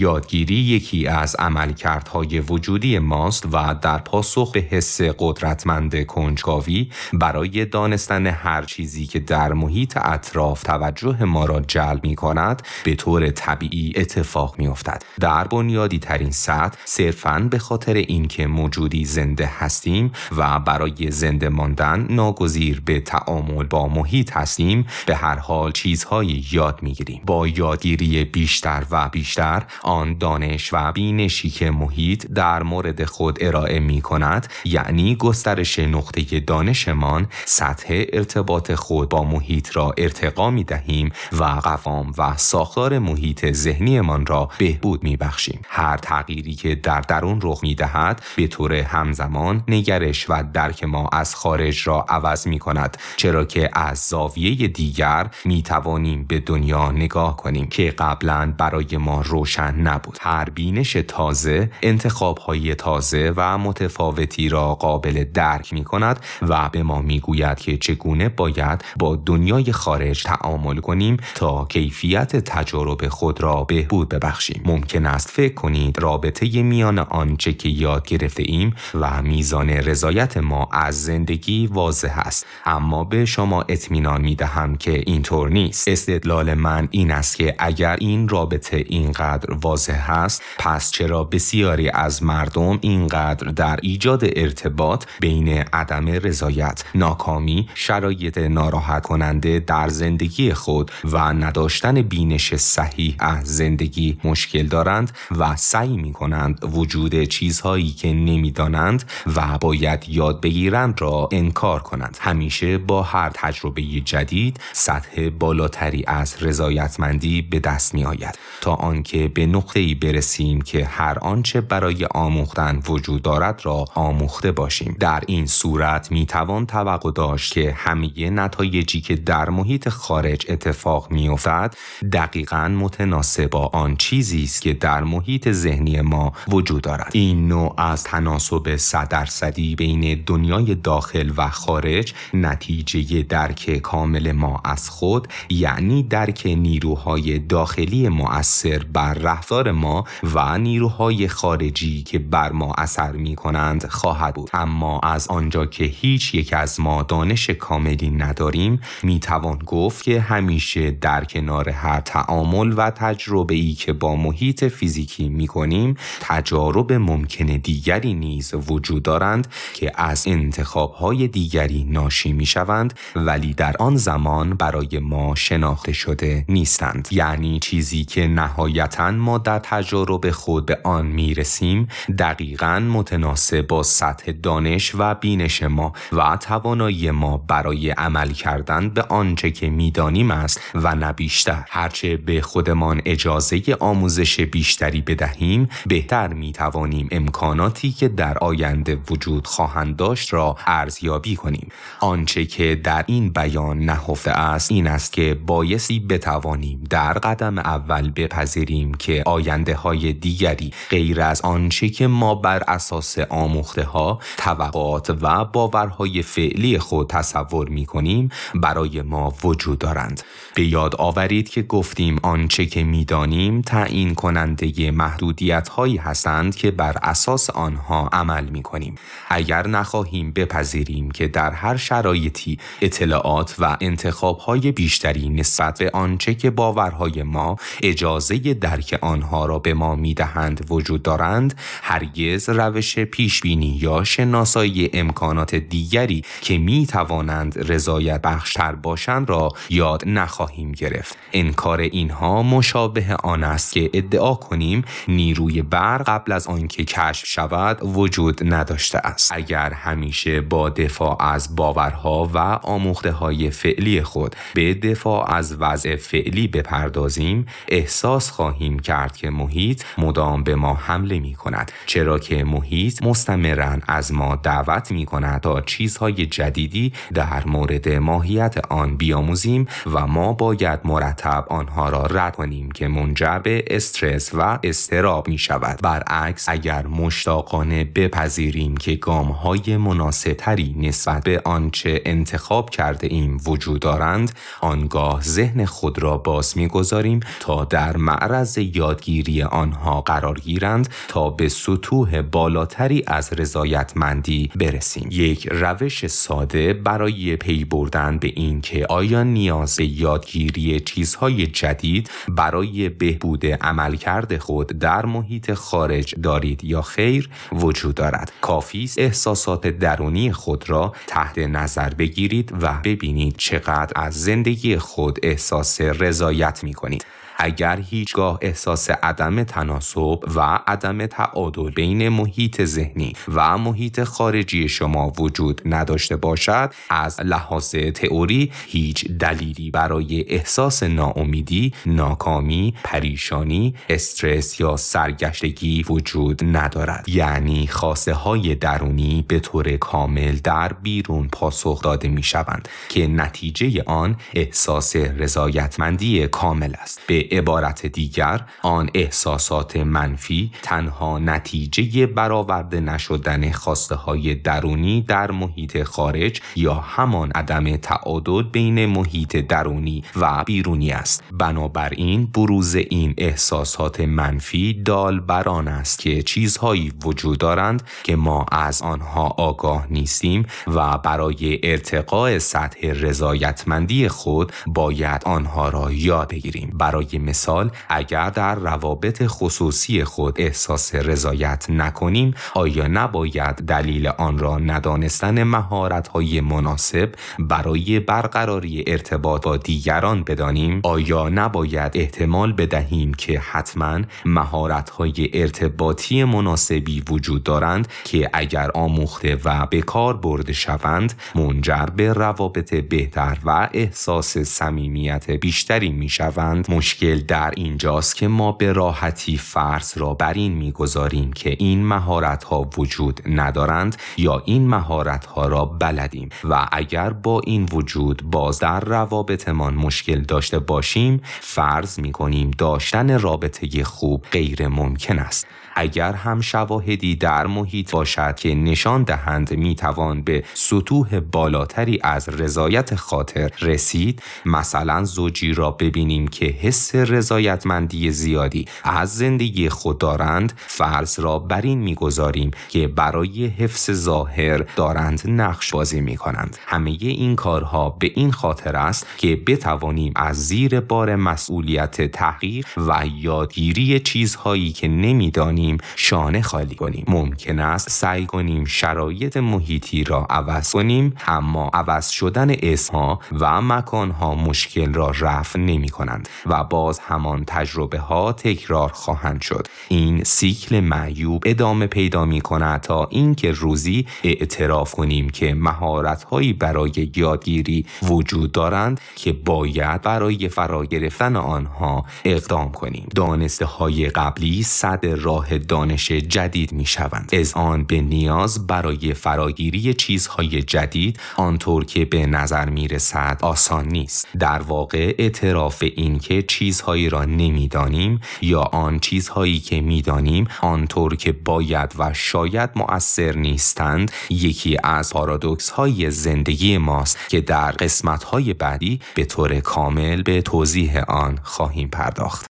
[0.00, 8.26] یادگیری یکی از عملکردهای وجودی ماست و در پاسخ به حس قدرتمند کنجکاوی برای دانستن
[8.26, 13.92] هر چیزی که در محیط اطراف توجه ما را جلب می کند به طور طبیعی
[13.96, 15.02] اتفاق می افتد.
[15.20, 22.06] در بنیادی ترین سطح صرفاً به خاطر اینکه موجودی زنده هستیم و برای زنده ماندن
[22.10, 27.22] ناگزیر به تعامل با محیط هستیم به هر حال چیزهایی یاد می گیریم.
[27.26, 33.78] با یادگیری بیشتر و بیشتر آن دانش و بینشی که محیط در مورد خود ارائه
[33.78, 41.12] می کند یعنی گسترش نقطه دانشمان سطح ارتباط خود با محیط را ارتقا می دهیم
[41.32, 45.60] و قوام و ساختار محیط ذهنیمان را بهبود می بخشیم.
[45.68, 51.08] هر تغییری که در درون رخ می دهد به طور همزمان نگرش و درک ما
[51.12, 56.90] از خارج را عوض می کند چرا که از زاویه دیگر می توانیم به دنیا
[56.90, 60.18] نگاه کنیم که قبلا برای ما روشن نبود.
[60.20, 66.82] هر بینش تازه انتخاب های تازه و متفاوتی را قابل درک می کند و به
[66.82, 73.40] ما می گوید که چگونه باید با دنیای خارج تعامل کنیم تا کیفیت تجارب خود
[73.40, 74.62] را بهبود ببخشیم.
[74.64, 80.68] ممکن است فکر کنید رابطه میان آنچه که یاد گرفته ایم و میزان رضایت ما
[80.72, 82.46] از زندگی واضح است.
[82.66, 85.88] اما به شما اطمینان می دهم که اینطور نیست.
[85.88, 90.42] استدلال من این است که اگر این رابطه اینقدر واضح است.
[90.58, 99.06] پس چرا بسیاری از مردم اینقدر در ایجاد ارتباط بین عدم رضایت ناکامی شرایط ناراحت
[99.06, 106.12] کننده در زندگی خود و نداشتن بینش صحیح از زندگی مشکل دارند و سعی می
[106.12, 109.04] کنند وجود چیزهایی که نمی‌دانند
[109.36, 112.18] و باید یاد بگیرند را انکار کنند.
[112.20, 119.28] همیشه با هر تجربه جدید سطح بالاتری از رضایتمندی به دست می آید تا آنکه
[119.28, 124.96] به نقطه ای برسیم که هر آنچه برای آموختن وجود دارد را آموخته باشیم.
[125.00, 131.10] در این صورت می توان توقع داشت که همه نتایجی که در محیط خارج اتفاق
[131.10, 131.74] می افتد
[132.12, 137.10] دقیقا متناسب با آن چیزی است که در محیط ذهنی ما وجود دارد.
[137.12, 144.60] این نوع از تناسب صد درصدی بین دنیای داخل و خارج نتیجه درک کامل ما
[144.64, 149.14] از خود یعنی درک نیروهای داخلی مؤثر بر
[149.46, 154.50] رفتار ما و نیروهای خارجی که بر ما اثر می کنند خواهد بود.
[154.52, 160.20] اما از آنجا که هیچ یک از ما دانش کاملی نداریم می توان گفت که
[160.20, 166.92] همیشه در کنار هر تعامل و تجربه ای که با محیط فیزیکی می کنیم تجارب
[166.92, 173.76] ممکن دیگری نیز وجود دارند که از انتخاب های دیگری ناشی می شوند ولی در
[173.78, 177.08] آن زمان برای ما شناخته شده نیستند.
[177.10, 181.88] یعنی چیزی که نهایتا ما در تجارب خود به آن می رسیم
[182.18, 189.02] دقیقا متناسب با سطح دانش و بینش ما و توانایی ما برای عمل کردن به
[189.02, 191.64] آنچه که می‌دانیم است و نه بیشتر.
[191.68, 199.46] هرچه به خودمان اجازه آموزش بیشتری بدهیم بهتر می توانیم امکاناتی که در آینده وجود
[199.46, 201.68] خواهند داشت را ارزیابی کنیم.
[202.00, 208.10] آنچه که در این بیان نهفته است این است که بایستی بتوانیم در قدم اول
[208.10, 210.72] بپذیریم که آینده های دیگری.
[210.90, 217.68] غیر از آنچه که ما بر اساس آموخته ها طبقات و باورهای فعلی خود تصور
[217.68, 220.22] می کنیم برای ما وجود دارند.
[220.54, 226.96] به یاد آورید که گفتیم آنچه که می‌دانیم تعیین کننده محدودیت هایی هستند که بر
[227.02, 228.94] اساس آنها عمل می کنیم
[229.28, 236.34] اگر نخواهیم بپذیریم که در هر شرایطی اطلاعات و انتخاب های بیشتری نسبت به آنچه
[236.34, 242.98] که باورهای ما اجازه درک آنها را به ما می دهند وجود دارند هرگز روش
[242.98, 250.72] پیش بینی یا شناسایی امکانات دیگری که می توانند رضایت بخشتر باشند را یاد نخواهیم
[250.72, 251.18] گرفت.
[251.32, 257.78] انکار اینها مشابه آن است که ادعا کنیم نیروی برق قبل از آنکه کشف شود
[257.82, 259.32] وجود نداشته است.
[259.34, 265.96] اگر همیشه با دفاع از باورها و آموخته های فعلی خود به دفاع از وضع
[265.96, 272.44] فعلی بپردازیم احساس خواهیم کرد که محیط مدام به ما حمله می کند چرا که
[272.44, 279.66] محیط مستمرا از ما دعوت می کند تا چیزهای جدیدی در مورد ماهیت آن بیاموزیم
[279.86, 285.38] و ما باید مرتب آنها را رد کنیم که منجر به استرس و استراب می
[285.38, 285.80] شود.
[285.82, 293.40] برعکس اگر مشتاقانه بپذیریم که گام های مناسب تری نسبت به آنچه انتخاب کرده ایم
[293.46, 300.40] وجود دارند آنگاه ذهن خود را باز می گذاریم تا در معرض یادگیری آنها قرار
[300.40, 305.08] گیرند تا به سطوح بالاتری از رضایتمندی برسیم.
[305.12, 312.10] یک روش ساده برای پی بردن به این که آیا نیاز به یادگیری چیزهای جدید
[312.28, 318.32] برای بهبود عملکرد خود در محیط خارج دارید یا خیر وجود دارد.
[318.40, 325.18] کافی است احساسات درونی خود را تحت نظر بگیرید و ببینید چقدر از زندگی خود
[325.22, 327.04] احساس رضایت می کنید
[327.36, 335.12] اگر هیچگاه احساس عدم تناسب و عدم تعادل بین محیط ذهنی و محیط خارجی شما
[335.18, 344.76] وجود نداشته باشد از لحاظ تئوری هیچ دلیلی برای احساس ناامیدی، ناکامی، پریشانی، استرس یا
[344.76, 347.08] سرگشتگی وجود ندارد.
[347.08, 353.82] یعنی خواسته های درونی به طور کامل در بیرون پاسخ داده می شوند که نتیجه
[353.86, 357.00] آن احساس رضایتمندی کامل است.
[357.06, 365.82] به عبارت دیگر آن احساسات منفی تنها نتیجه برآورده نشدن خواسته های درونی در محیط
[365.82, 371.24] خارج یا همان عدم تعادل بین محیط درونی و بیرونی است.
[371.32, 378.82] بنابراین بروز این احساسات منفی دال بران است که چیزهایی وجود دارند که ما از
[378.82, 386.70] آنها آگاه نیستیم و برای ارتقاء سطح رضایتمندی خود باید آنها را یاد بگیریم.
[386.74, 394.58] برای مثال اگر در روابط خصوصی خود احساس رضایت نکنیم آیا نباید دلیل آن را
[394.58, 403.38] ندانستن مهارت های مناسب برای برقراری ارتباط با دیگران بدانیم؟ آیا نباید احتمال بدهیم که
[403.38, 411.12] حتما مهارت های ارتباطی مناسبی وجود دارند که اگر آموخته و به کار برده شوند
[411.34, 418.52] منجر به روابط بهتر و احساس صمیمیت بیشتری می شوند مشکل در اینجاست که ما
[418.52, 424.68] به راحتی فرض را بر این می‌گذاریم که این مهارت ها وجود ندارند یا این
[424.68, 431.20] مهارت ها را بلدیم و اگر با این وجود باز در روابطمان مشکل داشته باشیم
[431.40, 435.46] فرض می کنیم داشتن رابطه خوب غیر ممکن است.
[435.78, 442.28] اگر هم شواهدی در محیط باشد که نشان دهند می توان به سطوح بالاتری از
[442.28, 448.64] رضایت خاطر رسید مثلا زوجی را ببینیم که حس رضایتمندی زیادی.
[448.84, 455.70] از زندگی خود دارند فرض را بر این می‌گذاریم که برای حفظ ظاهر دارند نقش
[455.72, 461.16] بازی می کنند همه این کارها به این خاطر است که بتوانیم از زیر بار
[461.16, 467.04] مسئولیت تحقیق و یادگیری چیزهایی که نمی‌دانیم شانه خالی کنیم.
[467.08, 474.34] ممکن است سعی کنیم شرایط محیطی را عوض کنیم اما عوض شدن اسمها و مکانها
[474.34, 479.66] مشکل را رفع نمی کنند و باز همان تجربه ها تکرار خواهند شد.
[479.88, 486.52] این سیکل معیوب ادامه پیدا می کند تا اینکه روزی اعتراف کنیم که مهارت هایی
[486.52, 493.08] برای یادگیری وجود دارند که باید برای فرا گرفتن آنها اقدام کنیم.
[493.14, 499.94] دانسته های قبلی صد راه دانش جدید می شوند از آن به نیاز برای فراگیری
[499.94, 504.28] چیزهای جدید آنطور که به نظر می رسد آسان نیست.
[504.38, 506.42] در واقع اعتراف این که
[506.76, 514.12] چیزهای را نمی‌دانیم یا آن چیزهایی که می‌دانیم آنطور که باید و شاید مؤثر نیستند
[514.30, 520.42] یکی از پارادوکس های زندگی ماست که در قسمت های بعدی به طور کامل به
[520.42, 522.44] توضیح آن خواهیم پرداخت.